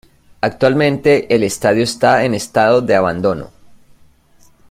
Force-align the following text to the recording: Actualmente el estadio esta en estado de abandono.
Actualmente 0.41 1.31
el 1.35 1.43
estadio 1.43 1.83
esta 1.83 2.25
en 2.25 2.33
estado 2.33 2.81
de 2.81 2.95
abandono. 2.95 3.51